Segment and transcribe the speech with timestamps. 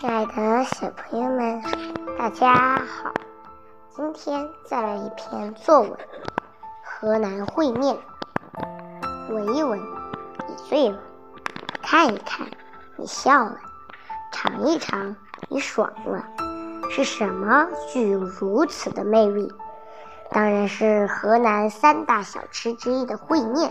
[0.00, 1.62] 亲爱的小朋友们，
[2.18, 3.12] 大家好！
[3.94, 5.90] 今天再来一篇作文
[6.82, 7.94] 《河南烩面》，
[9.34, 9.78] 闻一闻，
[10.48, 10.96] 你醉了；
[11.82, 12.48] 看一看，
[12.96, 13.58] 你笑了；
[14.32, 15.14] 尝一尝，
[15.50, 16.24] 你爽了。
[16.90, 19.52] 是什么具有如此的魅力？
[20.30, 23.70] 当然是河南三大小吃之一的烩面。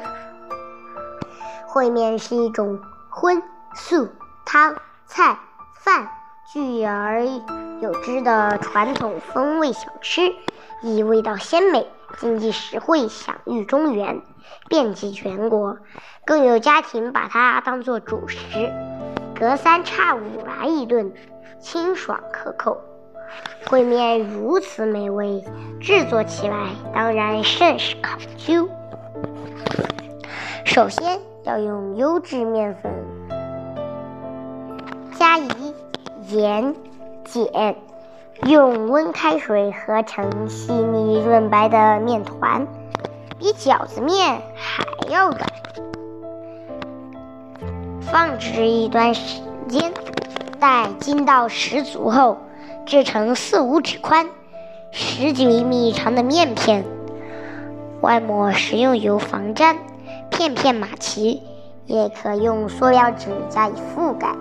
[1.68, 3.42] 烩面是一种荤
[3.74, 4.08] 素
[4.46, 4.76] 汤
[5.08, 5.36] 菜
[5.74, 6.08] 饭。
[6.52, 7.26] 聚而
[7.80, 10.34] 有之的传统风味小吃，
[10.82, 11.86] 以味道鲜美、
[12.18, 14.20] 经济实惠享誉中原，
[14.68, 15.78] 遍及全国。
[16.26, 18.40] 更有家庭把它当做主食，
[19.40, 21.14] 隔三差五来一顿，
[21.60, 22.82] 清爽可口。
[23.68, 25.44] 烩面如此美味，
[25.80, 28.68] 制作起来当然甚是考究。
[30.66, 32.92] 首先要用优质面粉，
[35.14, 35.46] 加以。
[36.30, 36.76] 盐、
[37.24, 37.76] 碱，
[38.46, 42.68] 用温开水合成细腻润白的面团，
[43.40, 45.40] 比饺子面还要软。
[48.02, 49.92] 放置一段时间，
[50.60, 52.38] 待筋道十足后，
[52.86, 54.30] 制成四五指宽、
[54.92, 56.86] 十几厘米长的面片，
[58.02, 59.78] 外抹食用油防粘，
[60.30, 61.42] 片片码齐，
[61.88, 64.36] 也可用塑料纸加以覆盖。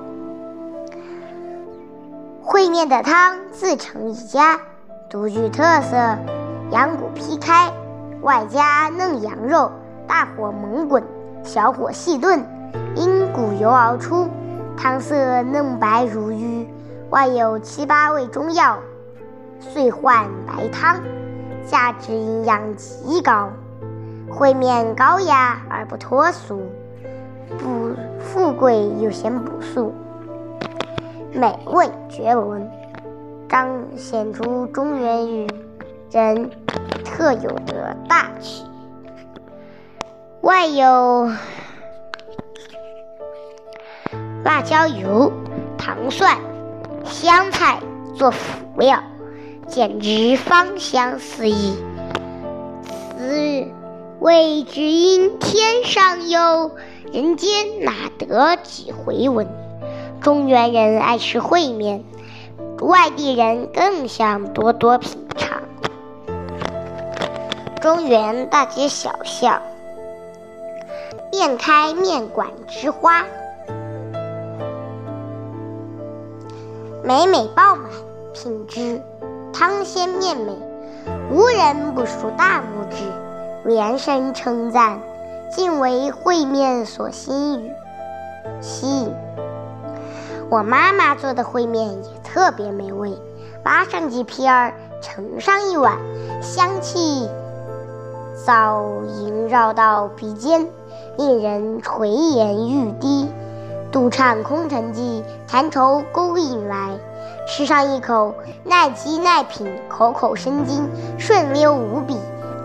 [2.50, 4.58] 烩面的汤自成一家，
[5.10, 6.16] 独具特色。
[6.70, 7.70] 羊骨劈开，
[8.22, 9.70] 外加嫩羊肉，
[10.06, 11.04] 大火猛滚，
[11.42, 12.42] 小火细炖，
[12.94, 14.26] 因骨油熬出，
[14.78, 16.66] 汤色嫩白如玉，
[17.10, 18.78] 外有七八味中药，
[19.60, 20.96] 遂换白汤，
[21.66, 23.50] 价值营养极高。
[24.32, 26.62] 烩面高雅而不脱俗，
[27.58, 29.92] 不富贵又显朴素。
[31.32, 32.70] 美味绝伦，
[33.48, 35.46] 彰显出中原
[36.10, 36.50] 人
[37.04, 38.64] 特有的大气。
[40.40, 41.30] 外有
[44.44, 45.30] 辣椒油、
[45.76, 46.38] 糖蒜、
[47.04, 47.80] 香菜
[48.14, 49.02] 做辅料，
[49.66, 51.76] 简直芳香四溢。
[53.16, 53.66] 此
[54.20, 56.70] 味只因天上有，
[57.12, 59.46] 人间哪得几回闻？
[60.20, 62.02] 中原人爱吃烩面，
[62.80, 65.62] 外地人更想多多品尝。
[67.80, 69.62] 中原大街小巷，
[71.30, 73.24] 遍开面馆之花，
[77.04, 77.84] 每每爆满，
[78.34, 79.00] 品质
[79.52, 80.52] 汤鲜面美，
[81.30, 83.04] 无人不竖大拇指，
[83.64, 85.00] 连声称赞，
[85.50, 87.70] 尽为烩面所吸引。
[88.60, 89.27] 吸引。
[90.50, 93.12] 我妈妈做的烩面也特别美味，
[93.62, 94.72] 扒上几片儿，
[95.02, 95.98] 盛上一碗，
[96.40, 97.28] 香气
[98.46, 98.82] 早
[99.20, 100.66] 萦绕到鼻尖，
[101.18, 103.28] 令人垂涎欲滴，
[103.92, 106.92] 独唱空城计，馋愁勾引来。
[107.46, 108.34] 吃上一口，
[108.64, 110.88] 耐饥耐品，口口生津，
[111.18, 112.16] 顺溜无比，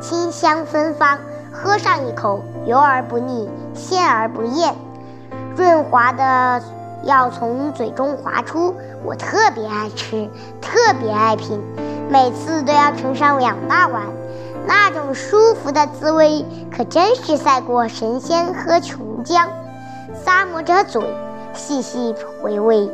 [0.02, 1.18] 清香芬芳；
[1.52, 4.74] 喝上一口，油而不腻，鲜而不艳，
[5.58, 6.64] 润滑的。
[7.04, 10.30] 要从嘴中滑出，我特别爱吃，
[10.62, 11.62] 特别爱品，
[12.10, 14.04] 每次都要盛上两大碗，
[14.66, 19.48] 那种舒服的滋味，可真是赛过神仙喝琼浆。
[20.26, 21.04] 咂摸着嘴，
[21.54, 22.90] 细细回味，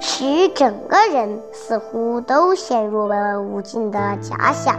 [0.00, 4.76] 使整个人似乎都陷入了无尽的假想，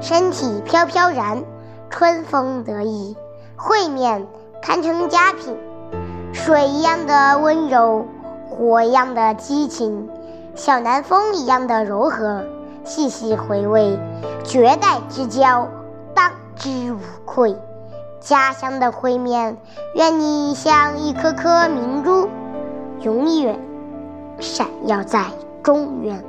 [0.00, 1.44] 身体飘飘然，
[1.90, 3.16] 春风得意。
[3.56, 4.26] 烩面
[4.62, 5.56] 堪称佳品。
[6.32, 8.06] 水一样的温柔，
[8.48, 10.08] 火一样的激情，
[10.54, 12.44] 小南风一样的柔和。
[12.82, 13.98] 细细回味，
[14.42, 15.68] 绝代之交，
[16.14, 17.54] 当之无愧。
[18.20, 19.58] 家乡的烩面，
[19.94, 22.28] 愿你像一颗颗明珠，
[23.02, 23.60] 永远
[24.40, 25.26] 闪耀在
[25.62, 26.24] 中原，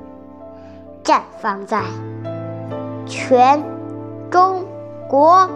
[1.04, 1.82] 绽放在
[3.06, 3.64] 全
[4.30, 4.66] 中
[5.08, 5.50] 国。